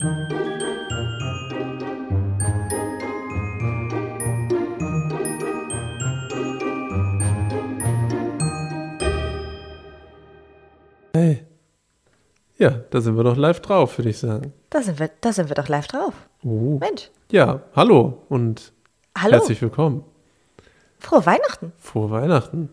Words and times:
Hey. 0.00 0.08
Ja, 12.58 12.70
da 12.70 13.00
sind 13.00 13.16
wir 13.16 13.24
doch 13.24 13.36
live 13.36 13.60
drauf, 13.60 13.98
würde 13.98 14.10
ich 14.10 14.18
sagen. 14.18 14.52
Da 14.70 14.82
sind 14.82 15.00
wir, 15.00 15.10
da 15.20 15.32
sind 15.32 15.48
wir 15.48 15.56
doch 15.56 15.66
live 15.66 15.88
drauf. 15.88 16.14
Oh. 16.44 16.78
Mensch, 16.78 17.10
Ja, 17.32 17.62
hallo 17.74 18.22
und 18.28 18.72
hallo, 19.16 19.32
herzlich 19.32 19.60
willkommen. 19.60 20.04
frohe 21.00 21.26
Weihnachten. 21.26 21.72
Frohe 21.76 22.10
Weihnachten. 22.12 22.70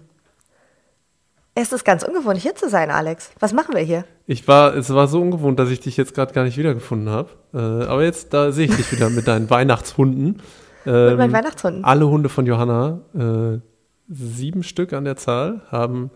Es 1.57 1.71
ist 1.71 1.85
ganz 1.85 2.03
ungewohnt, 2.03 2.37
hier 2.37 2.53
zu 2.55 2.69
sein, 2.69 2.91
Alex. 2.91 3.31
Was 3.39 3.53
machen 3.53 3.73
wir 3.75 3.81
hier? 3.81 4.03
Ich 4.27 4.45
war, 4.47 4.75
es 4.75 4.93
war 4.93 5.07
so 5.07 5.21
ungewohnt, 5.21 5.57
dass 5.57 5.69
ich 5.69 5.79
dich 5.79 5.95
jetzt 5.95 6.13
gerade 6.13 6.33
gar 6.33 6.43
nicht 6.43 6.57
wiedergefunden 6.57 7.09
habe. 7.09 7.29
Äh, 7.53 7.57
aber 7.85 8.03
jetzt, 8.03 8.33
da 8.33 8.51
sehe 8.51 8.65
ich 8.65 8.75
dich 8.75 8.91
wieder 8.91 9.09
mit 9.09 9.25
deinen 9.27 9.49
Weihnachtshunden. 9.49 10.41
Mit 10.83 10.93
Ähm, 10.93 11.17
meinen 11.17 11.31
Weihnachtshunden. 11.33 11.85
Alle 11.85 12.07
Hunde 12.09 12.27
von 12.27 12.45
Johanna, 12.45 12.99
äh, 13.17 13.59
sieben 14.09 14.63
Stück 14.63 14.91
an 14.91 15.05
der 15.05 15.15
Zahl, 15.15 15.61
haben 15.71 16.11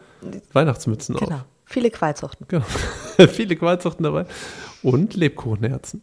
Weihnachtsmützen 0.52 1.16
Genau. 1.16 1.36
auf. 1.38 1.46
Viele 1.66 1.90
Qualzuchten. 1.90 2.46
Genau. 2.50 2.66
Viele 3.30 3.56
Qualzuchten 3.56 4.04
dabei. 4.04 4.26
Und 4.84 5.14
Lebkuchenherzen. 5.16 6.02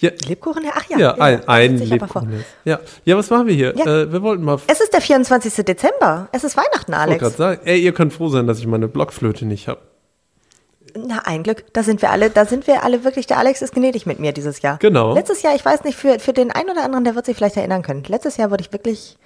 Ja, 0.00 0.10
Lebkuchen? 0.26 0.62
Ach 0.72 0.88
ja. 0.88 0.98
ja, 0.98 1.14
ein, 1.14 1.38
das 1.38 1.48
ein 1.48 1.78
vor. 1.78 1.86
Lebkuchenherz. 1.86 2.44
Ja. 2.64 2.80
ja, 3.04 3.16
was 3.16 3.28
machen 3.28 3.46
wir 3.46 3.54
hier? 3.54 3.74
Ja. 3.76 3.84
Äh, 3.84 4.12
wir 4.12 4.22
wollten 4.22 4.42
mal 4.42 4.58
Es 4.66 4.80
ist 4.80 4.92
der 4.94 5.00
24. 5.02 5.64
Dezember. 5.64 6.28
Es 6.32 6.42
ist 6.42 6.56
Weihnachten, 6.56 6.92
Ich 6.92 6.98
wollte 6.98 7.00
Alex. 7.00 7.20
gerade 7.20 7.36
sagen, 7.36 7.60
ey, 7.66 7.80
ihr 7.80 7.92
könnt 7.92 8.12
froh 8.14 8.28
sein, 8.28 8.46
dass 8.46 8.58
ich 8.58 8.66
meine 8.66 8.88
Blockflöte 8.88 9.44
nicht 9.44 9.68
habe. 9.68 9.80
Na, 10.96 11.20
ein 11.24 11.42
Glück. 11.42 11.64
Da 11.72 11.82
sind 11.82 12.02
wir 12.02 12.10
alle, 12.10 12.30
da 12.30 12.46
sind 12.46 12.66
wir 12.66 12.82
alle 12.82 13.04
wirklich, 13.04 13.26
der 13.26 13.38
Alex 13.38 13.62
ist 13.62 13.74
gnädig 13.74 14.06
mit 14.06 14.18
mir 14.18 14.32
dieses 14.32 14.62
Jahr. 14.62 14.78
Genau. 14.78 15.14
Letztes 15.14 15.42
Jahr, 15.42 15.54
ich 15.54 15.64
weiß 15.64 15.84
nicht, 15.84 15.96
für, 15.96 16.18
für 16.18 16.32
den 16.32 16.50
einen 16.50 16.70
oder 16.70 16.82
anderen, 16.84 17.04
der 17.04 17.14
wird 17.14 17.26
sich 17.26 17.36
vielleicht 17.36 17.56
erinnern 17.56 17.82
können. 17.82 18.02
Letztes 18.08 18.38
Jahr 18.38 18.50
wurde 18.50 18.62
ich 18.62 18.72
wirklich, 18.72 19.16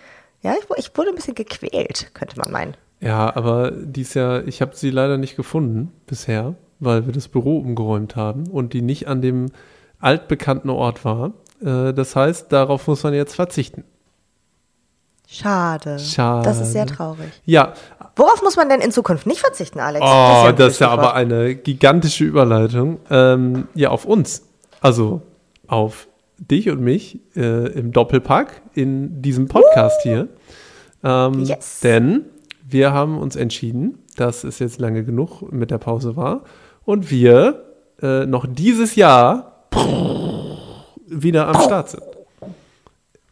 ja, 0.42 0.54
ich, 0.58 0.66
ich 0.76 0.90
wurde 0.96 1.10
ein 1.10 1.14
bisschen 1.14 1.34
gequält, 1.34 2.10
könnte 2.14 2.38
man 2.38 2.50
meinen. 2.50 2.76
Ja, 3.00 3.34
aber 3.34 3.70
dies 3.70 4.14
Jahr, 4.14 4.46
ich 4.46 4.60
habe 4.60 4.74
sie 4.74 4.90
leider 4.90 5.18
nicht 5.18 5.36
gefunden 5.36 5.92
bisher, 6.06 6.54
weil 6.80 7.06
wir 7.06 7.12
das 7.12 7.28
Büro 7.28 7.58
umgeräumt 7.58 8.16
haben 8.16 8.48
und 8.48 8.72
die 8.72 8.82
nicht 8.82 9.08
an 9.08 9.22
dem 9.22 9.46
altbekannten 10.04 10.70
Ort 10.70 11.04
war. 11.04 11.32
Äh, 11.60 11.92
das 11.92 12.14
heißt, 12.16 12.52
darauf 12.52 12.86
muss 12.86 13.02
man 13.02 13.14
jetzt 13.14 13.34
verzichten. 13.34 13.84
Schade. 15.26 15.98
Schade. 15.98 16.44
Das 16.44 16.60
ist 16.60 16.72
sehr 16.72 16.86
traurig. 16.86 17.32
Ja, 17.44 17.72
Worauf 18.16 18.42
muss 18.42 18.56
man 18.56 18.68
denn 18.68 18.80
in 18.80 18.92
Zukunft 18.92 19.26
nicht 19.26 19.40
verzichten, 19.40 19.80
Alex? 19.80 20.04
oh, 20.06 20.52
das 20.56 20.74
ist 20.74 20.78
ja 20.78 20.88
gutes 20.88 21.04
aber 21.04 21.14
eine 21.14 21.56
gigantische 21.56 22.24
Überleitung. 22.24 23.00
Ähm, 23.10 23.66
ja, 23.74 23.88
auf 23.88 24.04
uns. 24.04 24.46
Also 24.80 25.22
auf 25.66 26.06
dich 26.38 26.70
und 26.70 26.80
mich 26.80 27.18
äh, 27.34 27.72
im 27.72 27.92
Doppelpack 27.92 28.62
in 28.74 29.20
diesem 29.22 29.48
Podcast 29.48 30.02
hier. 30.02 30.28
Ähm, 31.02 31.40
Yes. 31.44 31.80
Denn 31.80 32.26
wir 32.68 32.92
haben 32.92 33.18
uns 33.18 33.34
entschieden, 33.34 33.98
dass 34.16 34.44
es 34.44 34.58
jetzt 34.60 34.78
lange 34.78 35.04
genug 35.04 35.50
mit 35.52 35.70
der 35.72 35.78
Pause 35.78 36.16
war 36.16 36.42
und 36.84 37.10
wir 37.10 37.64
äh, 38.00 38.26
noch 38.26 38.46
dieses 38.48 38.94
Jahr 38.94 39.53
wieder 41.06 41.48
am 41.48 41.60
Start 41.60 41.90
sind. 41.90 42.02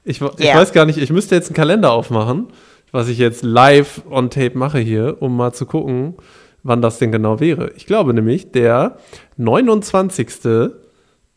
Ich, 0.05 0.21
ich 0.21 0.41
Yeah. 0.41 0.57
weiß 0.59 0.73
gar 0.73 0.85
nicht, 0.85 0.99
ich 0.99 1.11
müsste 1.11 1.35
jetzt 1.35 1.49
einen 1.49 1.57
Kalender 1.57 1.93
aufmachen, 1.93 2.49
was 2.91 3.09
ich 3.09 3.19
jetzt 3.19 3.43
live 3.43 4.03
on 4.11 4.31
tape 4.31 4.59
mache 4.59 4.79
hier, 4.79 5.17
um 5.21 5.37
mal 5.37 5.53
zu 5.53 5.65
gucken, 5.67 6.15
wann 6.63 6.83
das 6.83 6.99
denn 6.99 7.13
genau 7.13 7.41
wäre. 7.41 7.73
Ich 7.77 7.87
glaube 7.87 8.13
nämlich, 8.15 8.51
der 8.53 8.97
29. 9.37 10.29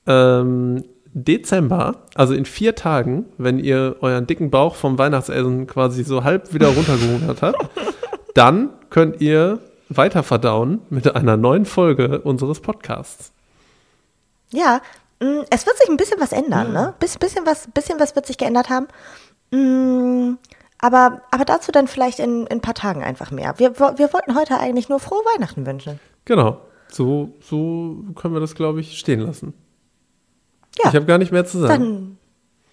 Ähm, 0.07 0.83
Dezember, 1.17 2.03
also 2.13 2.33
in 2.33 2.43
vier 2.45 2.75
Tagen, 2.75 3.25
wenn 3.37 3.57
ihr 3.57 3.95
euren 4.01 4.27
dicken 4.27 4.51
Bauch 4.51 4.75
vom 4.75 4.97
Weihnachtsessen 4.97 5.65
quasi 5.65 6.03
so 6.03 6.25
halb 6.25 6.53
wieder 6.53 6.67
runtergehungert 6.67 7.41
habt, 7.41 7.69
dann 8.33 8.69
könnt 8.89 9.21
ihr 9.21 9.59
weiter 9.87 10.23
verdauen 10.23 10.81
mit 10.89 11.15
einer 11.15 11.37
neuen 11.37 11.63
Folge 11.65 12.19
unseres 12.19 12.59
Podcasts. 12.59 13.31
Ja, 14.51 14.81
mh, 15.21 15.45
es 15.49 15.65
wird 15.65 15.77
sich 15.77 15.89
ein 15.89 15.97
bisschen 15.97 16.19
was 16.19 16.31
ändern, 16.31 16.71
ne? 16.73 16.93
Biss, 16.99 17.17
bisschen, 17.17 17.45
was, 17.45 17.67
bisschen 17.73 17.99
was 17.99 18.15
wird 18.15 18.25
sich 18.25 18.37
geändert 18.37 18.69
haben. 18.69 18.87
Mm, 19.51 20.37
Aber, 20.79 21.21
aber 21.31 21.45
dazu 21.45 21.71
dann 21.71 21.87
vielleicht 21.87 22.19
in, 22.19 22.47
in 22.47 22.57
ein 22.57 22.61
paar 22.61 22.73
Tagen 22.73 23.03
einfach 23.03 23.31
mehr. 23.31 23.53
Wir, 23.57 23.77
wir 23.79 24.13
wollten 24.13 24.35
heute 24.35 24.59
eigentlich 24.59 24.89
nur 24.89 24.99
frohe 24.99 25.19
Weihnachten 25.35 25.65
wünschen. 25.65 25.99
Genau, 26.25 26.59
so, 26.91 27.29
so 27.41 28.03
können 28.15 28.33
wir 28.33 28.39
das, 28.41 28.55
glaube 28.55 28.81
ich, 28.81 28.97
stehen 28.99 29.19
lassen. 29.21 29.53
Ja, 30.83 30.89
Ich 30.89 30.95
habe 30.95 31.05
gar 31.05 31.17
nicht 31.17 31.31
mehr 31.31 31.45
zu 31.45 31.59
sagen. 31.59 31.69
dann. 31.69 32.17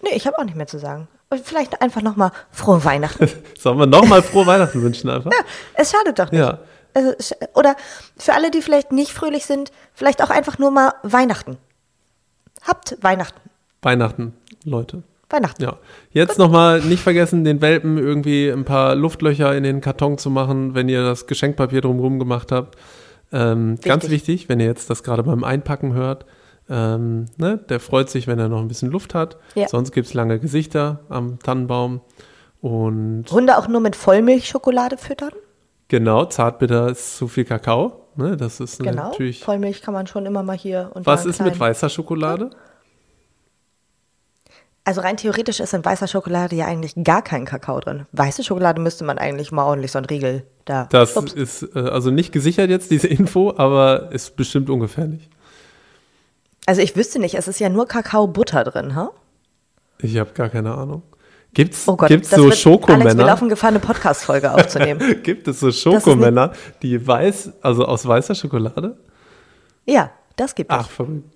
Nee, 0.01 0.15
ich 0.15 0.27
habe 0.27 0.37
auch 0.37 0.43
nicht 0.43 0.57
mehr 0.57 0.67
zu 0.67 0.77
sagen. 0.79 1.07
Vielleicht 1.43 1.81
einfach 1.81 2.01
nochmal 2.01 2.31
frohe 2.51 2.83
Weihnachten. 2.83 3.27
Sollen 3.57 3.79
wir 3.79 3.87
nochmal 3.87 4.21
frohe 4.21 4.45
Weihnachten 4.45 4.81
wünschen 4.83 5.09
einfach? 5.09 5.31
es 5.75 5.91
schadet 5.91 6.19
doch 6.19 6.29
nicht. 6.31 6.39
Ja. 6.41 6.59
Also, 6.93 7.35
oder 7.53 7.75
für 8.17 8.33
alle, 8.33 8.51
die 8.51 8.61
vielleicht 8.61 8.91
nicht 8.91 9.11
fröhlich 9.11 9.45
sind, 9.45 9.71
vielleicht 9.93 10.21
auch 10.21 10.29
einfach 10.29 10.59
nur 10.59 10.71
mal 10.71 10.93
Weihnachten. 11.03 11.57
Habt 12.61 12.97
Weihnachten. 13.01 13.39
Weihnachten, 13.81 14.33
Leute. 14.63 15.03
Weihnachten. 15.29 15.63
Ja. 15.63 15.77
Jetzt 16.11 16.37
nochmal 16.37 16.81
nicht 16.81 17.01
vergessen, 17.01 17.43
den 17.43 17.61
Welpen 17.61 17.97
irgendwie 17.97 18.49
ein 18.49 18.65
paar 18.65 18.95
Luftlöcher 18.95 19.55
in 19.55 19.63
den 19.63 19.81
Karton 19.81 20.17
zu 20.17 20.29
machen, 20.29 20.75
wenn 20.75 20.87
ihr 20.87 21.03
das 21.03 21.27
Geschenkpapier 21.27 21.81
drumherum 21.81 22.19
gemacht 22.19 22.51
habt. 22.51 22.77
Ähm, 23.31 23.79
ganz 23.81 24.09
wichtig, 24.09 24.47
wenn 24.47 24.59
ihr 24.59 24.67
jetzt 24.67 24.89
das 24.89 25.03
gerade 25.03 25.23
beim 25.23 25.43
Einpacken 25.43 25.93
hört. 25.93 26.25
Ähm, 26.69 27.25
ne, 27.37 27.57
der 27.57 27.79
freut 27.79 28.09
sich, 28.09 28.27
wenn 28.27 28.39
er 28.39 28.47
noch 28.47 28.59
ein 28.59 28.67
bisschen 28.67 28.91
Luft 28.91 29.15
hat. 29.15 29.37
Ja. 29.55 29.67
Sonst 29.67 29.91
gibt 29.91 30.07
es 30.07 30.13
lange 30.13 30.39
Gesichter 30.39 31.01
am 31.09 31.39
Tannenbaum. 31.39 32.01
Und 32.61 33.25
Hunde 33.29 33.57
auch 33.57 33.67
nur 33.67 33.81
mit 33.81 33.95
Vollmilchschokolade 33.95 34.97
füttern? 34.97 35.33
Genau, 35.93 36.25
zartbitter 36.25 36.89
ist 36.89 37.17
zu 37.17 37.27
viel 37.27 37.45
Kakao. 37.45 38.07
Ne, 38.15 38.35
das 38.35 38.59
ist 38.59 38.79
Genau. 38.79 39.09
natürlich. 39.09 39.43
Vollmilch 39.43 39.81
kann 39.83 39.93
man 39.93 40.07
schon 40.07 40.25
immer 40.25 40.41
mal 40.41 40.57
hier 40.57 40.89
und 40.95 41.05
Was 41.05 41.25
ist 41.25 41.39
mit 41.41 41.59
weißer 41.59 41.87
Schokolade? 41.89 42.49
Also 44.85 45.01
rein 45.01 45.17
theoretisch 45.17 45.59
ist 45.59 45.73
in 45.73 45.85
weißer 45.85 46.07
Schokolade 46.07 46.55
ja 46.55 46.65
eigentlich 46.65 46.93
gar 47.03 47.21
kein 47.21 47.45
Kakao 47.45 47.79
drin. 47.79 48.05
Weiße 48.11 48.43
Schokolade 48.43 48.81
müsste 48.81 49.03
man 49.03 49.17
eigentlich 49.19 49.51
mal 49.51 49.65
ordentlich 49.65 49.91
so 49.91 49.99
einen 49.99 50.05
Riegel 50.05 50.45
da. 50.65 50.87
Das 50.91 51.15
Ups. 51.15 51.33
ist 51.33 51.75
äh, 51.75 51.79
also 51.79 52.09
nicht 52.11 52.31
gesichert 52.33 52.69
jetzt, 52.71 52.89
diese 52.91 53.07
Info, 53.07 53.53
aber 53.55 54.11
ist 54.11 54.35
bestimmt 54.35 54.69
ungefährlich. 54.69 55.29
Also 56.65 56.81
ich 56.81 56.95
wüsste 56.95 57.19
nicht, 57.19 57.35
es 57.35 57.47
ist 57.47 57.59
ja 57.59 57.69
nur 57.69 57.87
Kakaobutter 57.87 58.63
drin, 58.63 58.95
ha? 58.95 59.11
Ich 59.99 60.17
habe 60.17 60.31
gar 60.33 60.49
keine 60.49 60.73
Ahnung. 60.73 61.03
Gibt's, 61.53 61.87
Oh 61.87 61.95
Gott, 61.95 62.09
gibt's 62.09 62.29
so 62.31 62.37
wird, 62.37 62.45
Alex, 62.45 62.65
wir 62.65 62.71
Schokomänner? 62.71 63.25
laufen 63.25 63.49
Gefahr, 63.49 63.69
eine 63.69 63.79
Podcast-Folge 63.79 64.51
aufzunehmen. 64.53 65.17
Gibt 65.23 65.47
es 65.47 65.59
so 65.59 65.71
Schokomänner, 65.71 66.53
die 66.81 67.05
weiß, 67.05 67.51
also 67.61 67.85
aus 67.85 68.07
weißer 68.07 68.33
Schokolade? 68.35 68.97
ja, 69.85 70.11
das 70.35 70.55
gibt 70.55 70.71
es. 70.71 70.77
Ach, 70.79 70.89
verrückt. 70.89 71.29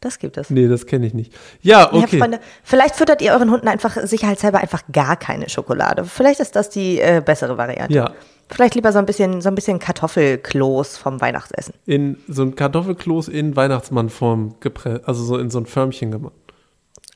Das 0.00 0.18
gibt 0.18 0.36
es. 0.36 0.50
Nee, 0.50 0.68
das 0.68 0.84
kenne 0.84 1.06
ich 1.06 1.14
nicht. 1.14 1.32
Ja, 1.62 1.88
Ja, 1.90 1.92
okay. 1.94 2.18
Freunde, 2.18 2.40
vielleicht 2.62 2.96
füttert 2.96 3.22
ihr 3.22 3.32
euren 3.32 3.50
Hunden 3.50 3.66
einfach 3.68 3.96
sicherheitshalber 4.02 4.58
einfach 4.58 4.82
gar 4.92 5.16
keine 5.16 5.48
Schokolade. 5.48 6.04
Vielleicht 6.04 6.40
ist 6.40 6.54
das 6.54 6.68
die 6.68 7.00
äh, 7.00 7.22
bessere 7.24 7.56
Variante. 7.56 7.94
Ja. 7.94 8.12
Vielleicht 8.50 8.74
lieber 8.74 8.92
so 8.92 8.98
ein 8.98 9.06
bisschen, 9.06 9.40
so 9.40 9.48
ein 9.48 9.54
bisschen 9.54 9.78
Kartoffelkloß 9.78 10.98
vom 10.98 11.22
Weihnachtsessen. 11.22 11.72
In 11.86 12.18
so 12.28 12.42
ein 12.42 12.54
Kartoffelkloß 12.54 13.28
in 13.28 13.56
Weihnachtsmannform 13.56 14.56
gepresst, 14.60 15.08
also 15.08 15.24
so 15.24 15.38
in 15.38 15.48
so 15.48 15.58
ein 15.60 15.64
Förmchen 15.64 16.10
gemacht. 16.10 16.34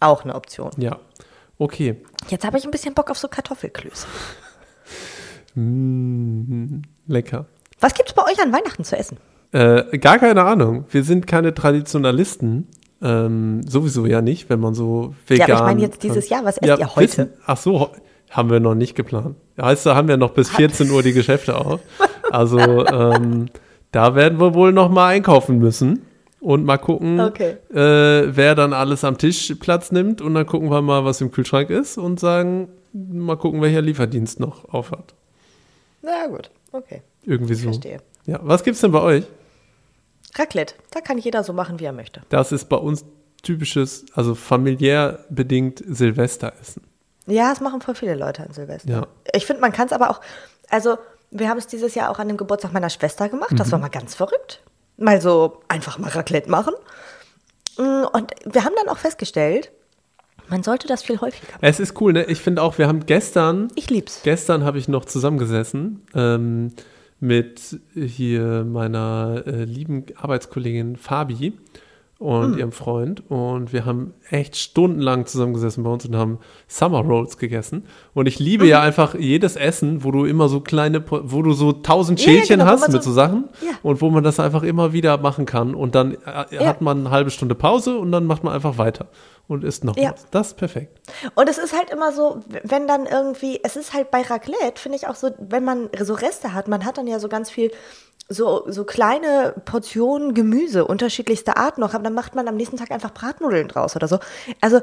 Auch 0.01 0.25
eine 0.25 0.35
Option. 0.35 0.71
Ja. 0.79 0.97
Okay. 1.59 1.97
Jetzt 2.29 2.45
habe 2.47 2.59
ich 2.59 2.65
ein 2.65 2.71
bisschen 2.71 2.95
Bock 2.95 3.11
auf 3.11 3.19
so 3.19 3.29
Kartoffelklöße. 3.29 4.07
Lecker. 7.07 7.47
Was 7.81 7.95
gibt's 7.95 8.13
bei 8.13 8.23
euch 8.23 8.41
an 8.41 8.53
Weihnachten 8.53 8.85
zu 8.85 8.97
essen? 8.97 9.19
Äh, 9.53 9.99
gar 9.99 10.19
keine 10.19 10.45
Ahnung. 10.45 10.85
Wir 10.91 11.03
sind 11.03 11.27
keine 11.27 11.55
Traditionalisten. 11.55 12.69
Ähm, 13.01 13.63
sowieso 13.67 14.07
ja 14.07 14.23
nicht, 14.23 14.51
wenn 14.51 14.61
man 14.61 14.75
so 14.75 15.15
vegan. 15.27 15.49
Ja, 15.49 15.55
aber 15.57 15.65
ich 15.65 15.75
meine 15.75 15.87
jetzt 15.87 16.03
dieses 16.03 16.29
Jahr, 16.29 16.45
was 16.45 16.59
esst 16.59 16.79
ihr 16.79 16.95
heute? 16.95 17.09
Wissen, 17.09 17.31
ach 17.47 17.57
so, 17.57 17.91
haben 18.31 18.51
wir 18.51 18.61
noch 18.61 18.75
nicht 18.75 18.95
geplant. 18.95 19.37
Heißt, 19.61 19.87
da 19.87 19.95
haben 19.95 20.09
wir 20.09 20.17
noch 20.17 20.31
bis 20.31 20.51
14 20.51 20.91
Uhr 20.91 21.03
die 21.03 21.13
Geschäfte 21.13 21.57
auf. 21.57 21.81
Also 22.31 22.59
ähm, 22.59 23.47
da 23.91 24.15
werden 24.15 24.41
wir 24.41 24.55
wohl 24.55 24.73
noch 24.73 24.91
mal 24.91 25.09
einkaufen 25.09 25.59
müssen 25.59 26.03
und 26.41 26.65
mal 26.65 26.79
gucken, 26.79 27.21
Okay. 27.21 27.57
äh, 27.71 28.35
wer 28.37 28.55
dann 28.55 28.73
alles 28.73 29.05
am 29.05 29.19
Tisch 29.19 29.53
Platz 29.61 29.91
nimmt 29.93 30.21
und 30.21 30.35
dann 30.35 30.47
gucken 30.47 30.71
wir 30.71 30.83
mal, 30.83 31.05
was 31.05 31.21
im 31.21 31.31
Kühlschrank 31.31 31.71
ist 31.71 31.99
und 31.99 32.21
sagen, 32.21 32.69
mal 32.93 33.37
gucken, 33.37 33.61
welcher 33.61 33.83
Lieferdienst 33.83 34.41
noch 34.41 34.73
aufhat. 34.73 35.15
Na 36.03 36.27
gut, 36.29 36.51
okay. 36.73 37.03
Irgendwie 37.25 37.55
so. 37.55 37.65
Verstehe. 37.65 37.99
Ja, 38.27 38.41
was 38.43 38.63
gibt's 38.63 38.81
denn 38.81 38.93
bei 38.93 39.01
euch? 39.01 39.25
Raclette, 40.37 40.75
da 40.91 41.01
kann 41.01 41.19
jeder 41.19 41.43
so 41.43 41.53
machen, 41.53 41.81
wie 41.81 41.85
er 41.85 41.93
möchte. 41.93 42.21
Das 42.29 42.53
ist 42.53 42.67
bei 42.69 42.77
uns 42.77 43.05
typisches, 43.43 44.05
also 44.15 44.35
familiär 44.35 45.25
bedingt 45.31 45.83
Silvesteressen. 45.87 46.83
Ja, 47.27 47.51
das 47.51 47.61
machen 47.61 47.81
voll 47.81 47.95
viele 47.95 48.15
Leute 48.15 48.43
an 48.43 48.53
Silvester. 48.53 48.89
Ja. 48.91 49.07
Ich 49.35 49.47
finde, 49.47 49.61
man 49.61 49.73
kann 49.73 49.87
es 49.87 49.93
aber 49.93 50.11
auch, 50.11 50.21
also 50.71 50.97
wir 51.31 51.49
haben 51.49 51.59
es 51.59 51.67
dieses 51.67 51.95
Jahr 51.95 52.11
auch 52.11 52.19
an 52.19 52.29
dem 52.29 52.37
Geburtstag 52.37 52.73
meiner 52.73 52.89
Schwester 52.91 53.29
gemacht. 53.29 53.53
Das 53.57 53.71
war 53.71 53.79
mal 53.79 53.89
ganz 53.89 54.15
verrückt. 54.15 54.63
Mal 54.99 55.21
so 55.21 55.61
einfach 55.69 55.99
mal 55.99 56.11
Raclette 56.11 56.51
machen. 56.51 56.75
Mm, 57.79 58.05
Und 58.13 58.33
wir 58.45 58.65
haben 58.65 58.75
dann 58.77 58.89
auch 58.89 58.99
festgestellt, 58.99 59.71
man 60.49 60.63
sollte 60.63 60.87
das 60.89 61.03
viel 61.03 61.21
häufiger 61.21 61.47
machen. 61.53 61.59
Es 61.63 61.79
ist 61.81 62.01
cool, 62.01 62.13
ne? 62.13 62.25
Ich 62.25 62.41
finde 62.41 62.63
auch, 62.63 62.79
wir 62.79 62.89
haben 62.89 63.07
gestern, 63.07 63.69
Ich 63.75 63.91
lieb's. 63.91 64.21
gestern 64.25 64.65
habe 64.65 64.79
ich 64.79 64.89
noch 64.89 65.05
zusammengesessen 65.05 66.03
ähm, 66.15 66.73
mit 67.21 67.79
hier 67.95 68.65
meiner 68.65 69.43
äh, 69.47 69.65
lieben 69.65 70.07
Arbeitskollegin 70.17 70.97
Fabi 70.97 71.53
und 72.19 72.53
Hm. 72.55 72.59
ihrem 72.59 72.73
Freund 72.73 73.23
und 73.31 73.73
wir 73.73 73.85
haben 73.85 74.13
echt 74.31 74.57
stundenlang 74.57 75.27
zusammengesessen 75.27 75.85
bei 75.85 75.91
uns 75.91 76.05
und 76.05 76.17
haben 76.17 76.39
Summer 76.67 76.99
Rolls 77.01 77.39
gegessen 77.39 77.85
und 78.13 78.27
ich 78.27 78.41
liebe 78.41 78.65
Mhm. 78.65 78.71
ja 78.71 78.81
einfach 78.83 79.15
jedes 79.15 79.55
Essen, 79.55 80.03
wo 80.03 80.11
du 80.11 80.25
immer 80.25 80.49
so 80.49 80.61
kleine, 80.61 81.05
wo 81.09 81.43
du 81.43 81.53
so 81.53 81.73
tausend 81.73 82.21
Ja, 82.21 82.27
ja, 82.33 82.39
Schälchen 82.39 82.59
genau, 82.59 82.71
hast 82.73 82.89
mit 82.91 83.03
so- 83.05 83.13
Sachen 83.13 83.45
Ja. 83.65 83.71
und 83.85 84.01
wo 84.03 84.11
man 84.11 84.25
das 84.25 84.41
einfach 84.41 84.65
immer 84.65 84.93
wieder 84.93 85.17
machen 85.19 85.47
kann 85.47 85.77
und 85.77 85.95
dann 85.95 86.15
äh, 86.15 86.19
Ja. 86.57 86.67
hat 86.67 86.81
man 86.81 86.99
eine 87.01 87.11
halbe 87.11 87.31
Stunde 87.31 87.55
Pause 87.55 87.97
und 87.99 88.11
dann 88.11 88.27
macht 88.27 88.43
man 88.43 88.53
einfach 88.53 88.79
weiter 88.79 89.07
und 89.47 89.63
isst 89.63 89.85
noch 89.85 89.97
Ja. 89.97 90.11
was. 90.13 90.27
Das 90.33 90.49
ist 90.49 90.57
perfekt. 90.57 91.01
Und 91.37 91.49
es 91.49 91.57
ist 91.57 91.73
halt 91.73 91.91
immer 91.91 92.11
so, 92.13 92.41
wenn 92.65 92.89
dann 92.89 93.07
irgendwie, 93.07 93.61
es 93.63 93.77
ist 93.77 93.95
halt 93.95 94.11
bei 94.11 94.23
Raclette, 94.23 94.81
finde 94.81 94.99
ich 94.99 95.07
auch 95.07 95.15
so, 95.15 95.31
wenn 95.39 95.63
man 95.65 95.89
so 96.03 96.15
Reste 96.15 96.53
hat, 96.53 96.67
man 96.67 96.85
hat 96.85 96.99
dann 96.99 97.07
ja 97.07 97.21
so 97.21 97.29
ganz 97.29 97.49
viel, 97.49 97.71
so, 98.29 98.65
so 98.69 98.85
kleine 98.85 99.55
Portionen 99.65 100.35
Gemüse, 100.35 100.85
unterschiedlichster 100.85 101.57
Art 101.57 101.79
noch, 101.79 101.95
aber 101.95 102.05
dann 102.05 102.15
macht 102.15 102.35
man 102.35 102.47
am 102.47 102.57
nächsten 102.57 102.77
Tag 102.77 102.91
einfach 102.91 103.13
Bratnudeln 103.13 103.69
draus 103.69 103.97
oder 103.97 104.07
so. 104.07 104.19
Also, 104.61 104.81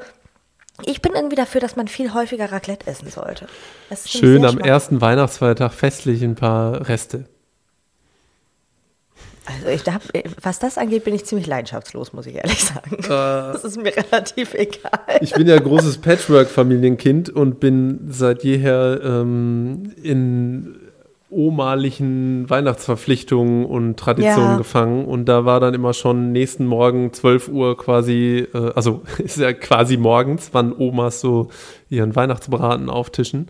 ich 0.84 1.02
bin 1.02 1.14
irgendwie 1.14 1.36
dafür, 1.36 1.62
dass 1.62 1.76
man 1.76 1.88
viel 1.88 2.14
häufiger 2.14 2.52
Raclette 2.52 2.88
essen 2.88 3.10
sollte. 3.10 3.48
Schön 4.06 4.44
am 4.44 4.60
ersten 4.60 5.00
Weihnachtsfeiertag 5.00 5.74
festlich 5.74 6.22
ein 6.22 6.36
paar 6.36 6.90
Reste. 6.90 7.26
Also 9.46 9.68
ich 9.68 9.86
hab, 9.86 10.02
was 10.42 10.58
das 10.58 10.78
angeht, 10.78 11.04
bin 11.04 11.14
ich 11.14 11.24
ziemlich 11.24 11.46
leidenschaftslos, 11.46 12.14
muss 12.14 12.26
ich 12.26 12.36
ehrlich 12.36 12.64
sagen. 12.64 12.98
Äh. 12.98 13.08
das 13.08 13.64
ist 13.64 13.78
mir 13.78 13.96
relativ 13.96 14.56
egal. 14.56 15.20
Ich 15.22 15.34
bin 15.34 15.48
ja 15.48 15.58
großes 15.58 16.00
Patchwork-Familienkind 16.00 17.30
und 17.30 17.60
bin 17.60 18.08
seit 18.10 18.44
jeher 18.44 19.00
ähm, 19.04 19.94
in 20.02 20.85
omalichen 21.30 22.50
Weihnachtsverpflichtungen 22.50 23.66
und 23.66 23.98
Traditionen 23.98 24.52
Ja. 24.52 24.58
gefangen. 24.58 25.06
Und 25.06 25.26
da 25.26 25.46
war 25.46 25.60
dann 25.60 25.74
immer 25.74 25.94
schon 25.94 26.32
nächsten 26.32 26.66
Morgen 26.66 27.14
12 27.14 27.50
Uhr 27.50 27.78
quasi, 27.78 28.48
äh, 28.54 28.72
also 28.76 29.02
ist 29.18 29.38
ja 29.38 29.54
quasi 29.54 29.98
morgens, 29.98 30.50
wann 30.54 30.74
Omas 30.74 31.20
so 31.22 31.50
ihren 31.90 32.16
Weihnachtsbraten 32.16 32.90
auftischen. 32.90 33.48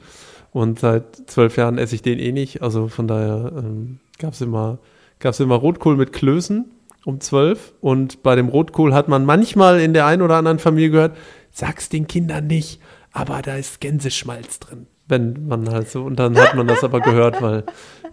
Und 0.52 0.80
seit 0.80 1.16
zwölf 1.30 1.58
Jahren 1.58 1.78
esse 1.78 1.96
ich 1.96 2.02
den 2.02 2.18
eh 2.18 2.32
nicht. 2.32 2.62
Also 2.62 2.88
von 2.88 3.08
daher 3.08 3.52
ähm, 3.58 4.00
gab 4.20 4.34
es 4.34 4.42
immer, 4.42 4.80
gab's 5.20 5.40
immer 5.42 5.56
Rotkohl 5.56 5.98
mit 5.98 6.14
Klößen 6.14 6.72
um 7.06 7.20
zwölf. 7.20 7.74
Und 7.82 8.24
bei 8.24 8.36
dem 8.36 8.48
Rotkohl 8.48 8.94
hat 8.94 9.10
man 9.10 9.26
manchmal 9.26 9.80
in 9.82 9.94
der 9.94 10.06
einen 10.06 10.22
oder 10.22 10.36
anderen 10.38 10.60
Familie 10.60 10.90
gehört, 10.92 11.18
sag's 11.52 11.90
den 11.90 12.08
Kindern 12.08 12.48
nicht, 12.48 12.80
aber 13.12 13.42
da 13.42 13.56
ist 13.56 13.80
Gänseschmalz 13.82 14.60
drin. 14.60 14.88
Wenn 15.08 15.48
man 15.48 15.70
halt 15.72 15.90
so, 15.90 16.04
und 16.04 16.18
dann 16.18 16.38
hat 16.38 16.56
man 16.56 16.68
das 16.68 16.84
aber 16.84 17.00
gehört, 17.00 17.42
weil 17.42 17.64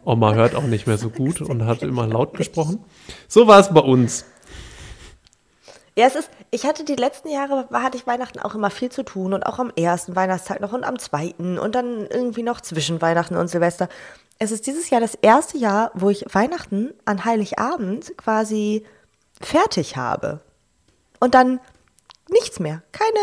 Oma 0.05 0.35
hört 0.35 0.55
auch 0.55 0.65
nicht 0.65 0.87
mehr 0.87 0.99
so 0.99 1.09
gut 1.09 1.41
und 1.41 1.65
hat 1.65 1.83
immer 1.83 2.07
laut 2.07 2.35
gesprochen. 2.35 2.85
So 3.29 3.47
war 3.47 3.61
es 3.61 3.73
bei 3.73 3.81
uns. 3.81 4.27
Ja, 5.97 6.07
es 6.07 6.15
ist, 6.15 6.31
ich 6.51 6.65
hatte 6.65 6.85
die 6.85 6.97
letzten 6.97 7.29
Jahre, 7.29 7.69
hatte 7.71 7.99
ich 7.99 8.07
Weihnachten 8.07 8.39
auch 8.39 8.55
immer 8.55 8.71
viel 8.71 8.91
zu 8.91 9.03
tun 9.03 9.35
und 9.35 9.45
auch 9.45 9.59
am 9.59 9.71
ersten 9.77 10.17
Weihnachtstag 10.17 10.61
noch 10.61 10.73
und 10.73 10.85
am 10.85 10.99
zweiten 10.99 11.59
und 11.59 11.75
dann 11.75 12.07
irgendwie 12.07 12.43
noch 12.43 12.63
zwischen 12.63 13.03
Weihnachten 13.03 13.37
und 13.37 13.49
Silvester. 13.49 13.89
Es 14.39 14.53
ist 14.53 14.67
dieses 14.67 14.89
Jahr 14.89 15.03
das 15.03 15.15
erste 15.15 15.59
Jahr, 15.59 15.91
wo 15.95 16.09
ich 16.09 16.25
Weihnachten 16.33 16.95
an 17.05 17.25
Heiligabend 17.25 18.17
quasi 18.17 18.85
fertig 19.41 19.97
habe. 19.97 20.41
Und 21.21 21.35
dann 21.35 21.61
nichts 22.29 22.59
mehr. 22.59 22.83
Keine, 22.93 23.21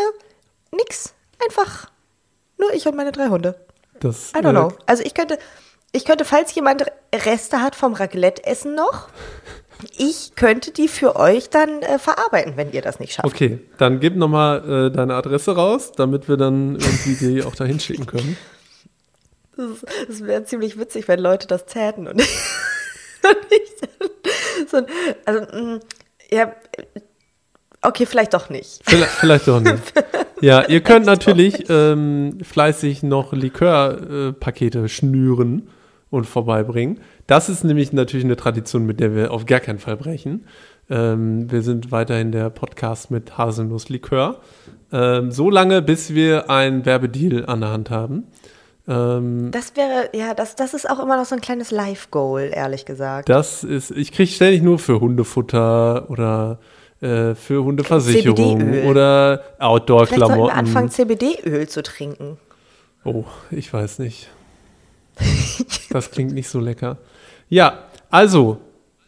nix. 0.70 1.12
Einfach 1.44 1.90
nur 2.60 2.72
ich 2.72 2.86
und 2.86 2.96
meine 2.96 3.12
drei 3.12 3.28
Hunde. 3.28 3.54
Das, 4.00 4.32
I 4.32 4.38
don't 4.38 4.50
äh, 4.50 4.52
know. 4.52 4.72
Also 4.86 5.02
ich 5.04 5.14
könnte, 5.14 5.38
ich 5.92 6.04
könnte, 6.04 6.24
falls 6.24 6.54
jemand 6.54 6.84
Reste 7.14 7.60
hat 7.60 7.74
vom 7.74 7.94
Raclette-Essen 7.94 8.74
noch, 8.74 9.08
ich 9.96 10.34
könnte 10.36 10.72
die 10.72 10.88
für 10.88 11.16
euch 11.16 11.50
dann 11.50 11.82
äh, 11.82 11.98
verarbeiten, 11.98 12.56
wenn 12.56 12.72
ihr 12.72 12.82
das 12.82 13.00
nicht 13.00 13.14
schafft. 13.14 13.26
Okay, 13.26 13.60
dann 13.78 14.00
gib 14.00 14.16
nochmal 14.16 14.88
äh, 14.88 14.90
deine 14.90 15.14
Adresse 15.14 15.54
raus, 15.54 15.92
damit 15.92 16.28
wir 16.28 16.36
dann 16.36 16.76
irgendwie 16.76 17.14
die 17.14 17.42
auch 17.42 17.54
dahin 17.54 17.80
schicken 17.80 18.06
können. 18.06 18.36
Das 19.56 20.24
wäre 20.24 20.44
ziemlich 20.44 20.78
witzig, 20.78 21.08
wenn 21.08 21.20
Leute 21.20 21.46
das 21.46 21.66
täten 21.66 22.08
und 22.08 22.20
ich, 22.20 22.28
und 23.22 23.52
ich 23.52 24.70
so 24.70 24.82
also, 25.24 25.40
mh, 25.40 25.80
ja, 26.30 26.54
okay, 27.82 28.06
vielleicht 28.06 28.34
doch 28.34 28.50
nicht. 28.50 28.80
Vielleicht, 28.84 29.12
vielleicht 29.12 29.48
doch 29.48 29.60
nicht. 29.60 29.92
Ja, 30.42 30.66
ihr 30.66 30.80
könnt 30.80 31.04
natürlich 31.04 31.66
ähm, 31.68 32.38
fleißig 32.42 33.02
noch 33.02 33.34
Likörpakete 33.34 34.78
äh, 34.84 34.88
schnüren 34.88 35.68
und 36.08 36.24
vorbeibringen. 36.24 37.00
Das 37.26 37.50
ist 37.50 37.62
nämlich 37.62 37.92
natürlich 37.92 38.24
eine 38.24 38.36
Tradition, 38.36 38.86
mit 38.86 39.00
der 39.00 39.14
wir 39.14 39.32
auf 39.32 39.44
gar 39.44 39.60
keinen 39.60 39.78
Fall 39.78 39.98
brechen. 39.98 40.46
Ähm, 40.88 41.50
wir 41.50 41.60
sind 41.60 41.92
weiterhin 41.92 42.32
der 42.32 42.48
Podcast 42.48 43.10
mit 43.10 43.36
Haselnuss-Likör. 43.36 44.40
Ähm, 44.92 45.30
so 45.30 45.50
lange, 45.50 45.82
bis 45.82 46.14
wir 46.14 46.48
einen 46.48 46.86
Werbedeal 46.86 47.44
an 47.44 47.60
der 47.60 47.70
Hand 47.70 47.90
haben. 47.90 48.24
Ähm, 48.88 49.50
Das 49.52 49.76
wäre, 49.76 50.08
ja, 50.14 50.32
das, 50.32 50.56
das 50.56 50.72
ist 50.72 50.88
auch 50.88 51.00
immer 51.00 51.16
noch 51.16 51.26
so 51.26 51.34
ein 51.34 51.40
kleines 51.42 51.70
Live-Goal, 51.70 52.50
ehrlich 52.52 52.86
gesagt. 52.86 53.28
das 53.28 53.62
ist, 53.62 53.90
ich 53.90 54.10
kriege 54.10 54.30
ständig 54.30 54.62
nur 54.62 54.78
für 54.78 55.00
Hundefutter 55.00 56.08
oder 56.10 56.58
äh, 57.00 57.34
für 57.34 57.64
Hundeversicherung 57.64 58.84
oder 58.84 59.38
Vielleicht 59.38 59.48
sollten 59.48 59.58
wir 59.58 59.66
Outdoor-Klamotten. 59.66 60.50
anfangen, 60.56 60.90
CBD-Öl 60.90 61.68
zu 61.68 61.82
trinken. 61.82 62.38
Oh, 63.04 63.24
ich 63.50 63.72
weiß 63.72 63.98
nicht. 64.00 64.28
Das 65.90 66.10
klingt 66.10 66.32
nicht 66.32 66.48
so 66.48 66.60
lecker. 66.60 66.98
Ja, 67.48 67.84
also, 68.10 68.58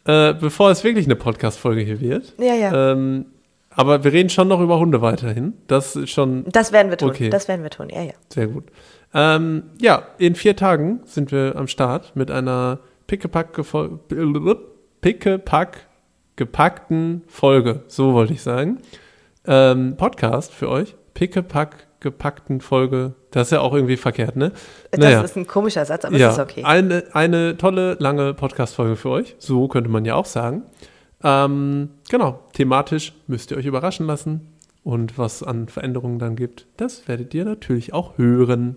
äh, 0.04 0.34
bevor 0.34 0.70
es 0.70 0.84
wirklich 0.84 1.06
eine 1.06 1.16
Podcast-Folge 1.16 1.82
hier 1.82 2.00
wird, 2.00 2.34
Ja, 2.38 2.54
ja. 2.54 2.92
ähm, 2.92 3.26
aber 3.70 4.04
wir 4.04 4.12
reden 4.12 4.28
schon 4.30 4.48
noch 4.48 4.60
über 4.60 4.78
Hunde 4.78 5.00
weiterhin. 5.00 5.54
Das 5.68 5.96
ist 5.96 6.10
schon 6.10 6.44
Das 6.50 6.72
werden 6.72 6.90
wir 6.90 6.98
tun. 6.98 7.10
okay. 7.10 7.30
Das 7.30 7.48
werden 7.48 7.62
wir 7.62 7.70
tun, 7.70 7.88
ja, 7.90 8.02
ja. 8.02 8.12
sehr 8.28 8.46
gut. 8.48 8.64
Ähm, 9.14 9.64
ja, 9.80 10.02
in 10.18 10.34
vier 10.34 10.56
Tagen 10.56 11.00
sind 11.04 11.32
wir 11.32 11.54
am 11.56 11.68
Start 11.68 12.16
mit 12.16 12.30
einer 12.30 12.80
pickepack 13.06 13.54
gefol- 13.56 13.98
pickepack 15.00 15.86
gepackten 16.36 17.22
Folge. 17.26 17.82
So 17.88 18.12
wollte 18.14 18.32
ich 18.32 18.42
sagen. 18.42 18.78
Ähm, 19.46 19.96
Podcast 19.96 20.52
für 20.52 20.68
euch. 20.68 20.94
Pickepack 21.14 21.88
gepackten 22.02 22.60
Folge. 22.60 23.14
Das 23.30 23.48
ist 23.48 23.52
ja 23.52 23.60
auch 23.60 23.72
irgendwie 23.72 23.96
verkehrt, 23.96 24.36
ne? 24.36 24.52
Das 24.90 25.24
ist 25.24 25.36
ein 25.36 25.46
komischer 25.46 25.84
Satz, 25.84 26.04
aber 26.04 26.16
ja, 26.18 26.28
es 26.28 26.34
ist 26.34 26.40
okay. 26.42 26.64
Eine, 26.64 27.04
eine 27.12 27.56
tolle, 27.56 27.96
lange 27.98 28.34
Podcast-Folge 28.34 28.96
für 28.96 29.08
euch. 29.08 29.36
So 29.38 29.68
könnte 29.68 29.88
man 29.88 30.04
ja 30.04 30.16
auch 30.16 30.26
sagen. 30.26 30.64
Ähm, 31.24 31.90
genau, 32.10 32.40
thematisch 32.52 33.14
müsst 33.26 33.50
ihr 33.50 33.56
euch 33.56 33.66
überraschen 33.66 34.06
lassen. 34.06 34.48
Und 34.84 35.16
was 35.16 35.42
an 35.42 35.68
Veränderungen 35.68 36.18
dann 36.18 36.34
gibt, 36.34 36.66
das 36.76 37.06
werdet 37.06 37.32
ihr 37.34 37.44
natürlich 37.44 37.94
auch 37.94 38.18
hören. 38.18 38.76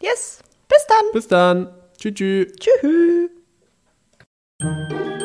Yes. 0.00 0.42
Bis 0.68 0.86
dann. 0.86 1.12
Bis 1.12 1.28
dann. 1.28 1.68
Tschüss. 1.98 2.14
tschüss. 2.14 3.30
Tschüss. 4.60 5.17